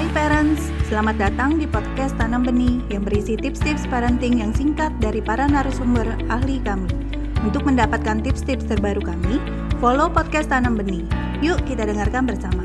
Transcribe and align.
Hai 0.00 0.08
parents, 0.16 0.72
selamat 0.88 1.20
datang 1.20 1.60
di 1.60 1.68
podcast 1.68 2.16
Tanam 2.16 2.40
Benih 2.40 2.80
yang 2.88 3.04
berisi 3.04 3.36
tips-tips 3.36 3.84
parenting 3.84 4.40
yang 4.40 4.48
singkat 4.48 4.88
dari 4.96 5.20
para 5.20 5.44
narasumber 5.44 6.08
ahli 6.32 6.56
kami. 6.64 6.88
Untuk 7.44 7.68
mendapatkan 7.68 8.24
tips-tips 8.24 8.64
terbaru 8.64 9.04
kami, 9.04 9.36
follow 9.76 10.08
podcast 10.08 10.48
Tanam 10.48 10.80
Benih. 10.80 11.04
Yuk 11.44 11.60
kita 11.68 11.84
dengarkan 11.84 12.24
bersama. 12.24 12.64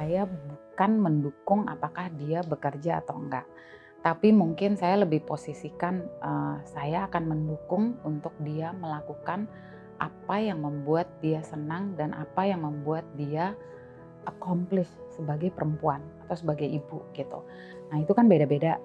Saya 0.00 0.24
bukan 0.24 0.92
mendukung 1.04 1.68
apakah 1.68 2.08
dia 2.16 2.40
bekerja 2.40 3.04
atau 3.04 3.20
enggak. 3.20 3.44
Tapi 4.00 4.32
mungkin 4.32 4.80
saya 4.80 5.04
lebih 5.04 5.28
posisikan 5.28 6.00
uh, 6.24 6.64
saya 6.64 7.12
akan 7.12 7.28
mendukung 7.28 8.00
untuk 8.08 8.32
dia 8.40 8.72
melakukan 8.72 9.44
apa 10.00 10.40
yang 10.40 10.64
membuat 10.64 11.06
dia 11.20 11.44
senang 11.44 11.92
dan 11.94 12.16
apa 12.16 12.48
yang 12.48 12.64
membuat 12.64 13.04
dia 13.20 13.52
accomplish 14.24 14.88
sebagai 15.12 15.52
perempuan 15.52 16.00
atau 16.24 16.36
sebagai 16.40 16.64
ibu 16.64 17.04
gitu. 17.12 17.44
Nah 17.92 18.00
itu 18.00 18.12
kan 18.16 18.24
beda-beda. 18.24 18.80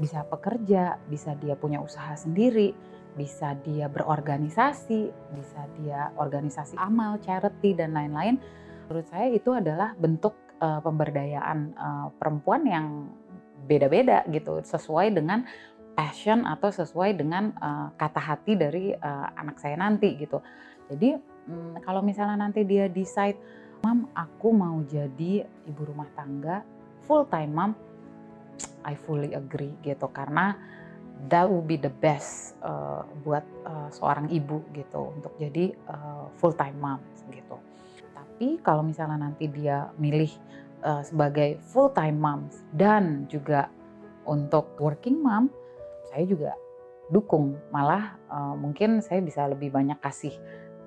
Bisa 0.00 0.24
pekerja, 0.24 0.96
bisa 1.10 1.36
dia 1.36 1.58
punya 1.58 1.82
usaha 1.82 2.16
sendiri, 2.16 2.72
bisa 3.18 3.52
dia 3.66 3.90
berorganisasi, 3.90 5.12
bisa 5.36 5.60
dia 5.82 6.08
organisasi 6.16 6.78
amal, 6.80 7.20
charity 7.20 7.76
dan 7.76 7.92
lain-lain. 7.92 8.40
Menurut 8.88 9.06
saya 9.12 9.28
itu 9.28 9.52
adalah 9.52 9.92
bentuk 9.98 10.32
uh, 10.62 10.80
pemberdayaan 10.80 11.58
uh, 11.76 12.08
perempuan 12.16 12.64
yang 12.64 12.86
beda-beda 13.68 14.24
gitu, 14.32 14.64
sesuai 14.64 15.12
dengan 15.12 15.44
passion 16.00 16.48
atau 16.48 16.72
sesuai 16.72 17.20
dengan 17.20 17.52
uh, 17.60 17.92
kata 18.00 18.16
hati 18.24 18.56
dari 18.56 18.96
uh, 18.96 19.28
anak 19.36 19.60
saya 19.60 19.76
nanti 19.76 20.16
gitu. 20.16 20.40
Jadi 20.88 21.12
um, 21.44 21.76
kalau 21.84 22.00
misalnya 22.00 22.40
nanti 22.40 22.64
dia 22.64 22.88
decide, 22.88 23.36
mam 23.84 24.08
aku 24.16 24.48
mau 24.48 24.80
jadi 24.88 25.44
ibu 25.44 25.82
rumah 25.84 26.08
tangga 26.16 26.64
full 27.04 27.28
time 27.28 27.52
mom, 27.52 27.72
I 28.80 28.96
fully 28.96 29.36
agree 29.36 29.76
gitu 29.84 30.08
karena 30.08 30.56
that 31.28 31.44
would 31.44 31.68
be 31.68 31.76
the 31.76 31.92
best 32.00 32.56
uh, 32.64 33.04
buat 33.20 33.44
uh, 33.68 33.92
seorang 33.92 34.32
ibu 34.32 34.64
gitu 34.72 35.12
untuk 35.20 35.36
jadi 35.36 35.76
uh, 35.84 36.32
full 36.40 36.56
time 36.56 36.80
mom 36.80 37.00
gitu. 37.28 37.60
Tapi 38.16 38.56
kalau 38.64 38.80
misalnya 38.80 39.20
nanti 39.20 39.52
dia 39.52 39.92
milih 40.00 40.32
uh, 40.80 41.04
sebagai 41.04 41.60
full 41.60 41.92
time 41.92 42.16
mom 42.16 42.48
dan 42.72 43.28
juga 43.28 43.68
untuk 44.24 44.80
working 44.80 45.20
mom 45.20 45.52
saya 46.10 46.24
juga 46.26 46.52
dukung 47.10 47.58
malah 47.74 48.18
uh, 48.30 48.54
mungkin 48.54 49.02
saya 49.02 49.18
bisa 49.22 49.46
lebih 49.50 49.74
banyak 49.74 49.98
kasih 49.98 50.34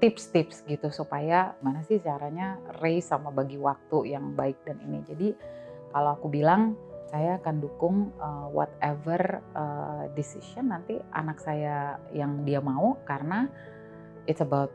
tips-tips 0.04 0.68
gitu 0.68 0.92
supaya 0.92 1.56
mana 1.64 1.80
sih 1.84 2.00
caranya 2.04 2.60
raise 2.84 3.08
sama 3.08 3.32
bagi 3.32 3.56
waktu 3.56 4.12
yang 4.12 4.36
baik 4.36 4.60
dan 4.68 4.80
ini. 4.84 5.00
Jadi 5.08 5.32
kalau 5.96 6.20
aku 6.20 6.28
bilang 6.28 6.76
saya 7.08 7.38
akan 7.40 7.56
dukung 7.62 8.10
uh, 8.20 8.50
whatever 8.52 9.40
uh, 9.54 10.10
decision 10.12 10.74
nanti 10.74 10.98
anak 11.14 11.40
saya 11.40 12.02
yang 12.12 12.42
dia 12.44 12.60
mau 12.60 13.00
karena 13.08 13.48
it's 14.28 14.44
about 14.44 14.74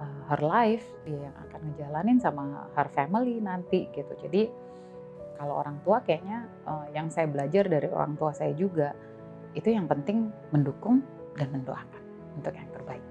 uh, 0.00 0.20
her 0.32 0.40
life 0.40 0.86
dia 1.04 1.28
yang 1.28 1.36
akan 1.48 1.60
ngejalanin 1.72 2.18
sama 2.22 2.70
her 2.72 2.88
family 2.94 3.42
nanti 3.42 3.90
gitu. 3.92 4.16
Jadi 4.16 4.48
kalau 5.36 5.60
orang 5.60 5.80
tua 5.84 6.00
kayaknya 6.04 6.48
uh, 6.64 6.88
yang 6.92 7.12
saya 7.12 7.28
belajar 7.28 7.68
dari 7.68 7.88
orang 7.88 8.16
tua 8.16 8.32
saya 8.32 8.56
juga 8.56 8.96
itu 9.54 9.74
yang 9.74 9.90
penting 9.90 10.30
mendukung 10.54 11.02
dan 11.34 11.50
mendoakan 11.50 12.02
untuk 12.38 12.54
yang 12.54 12.68
terbaik. 12.70 13.04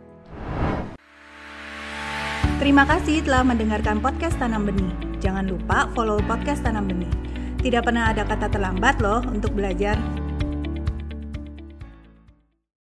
Terima 2.59 2.83
kasih 2.83 3.23
telah 3.23 3.43
mendengarkan 3.47 4.03
podcast 4.03 4.35
Tanam 4.35 4.67
Benih. 4.67 4.91
Jangan 5.23 5.47
lupa 5.47 5.87
follow 5.95 6.19
podcast 6.27 6.63
Tanam 6.63 6.91
Benih. 6.91 7.11
Tidak 7.59 7.83
pernah 7.83 8.11
ada 8.11 8.27
kata 8.27 8.51
terlambat 8.51 8.99
loh 8.99 9.23
untuk 9.27 9.55
belajar. 9.55 9.95